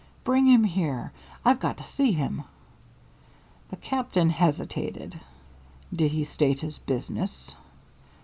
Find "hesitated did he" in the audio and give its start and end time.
4.31-6.23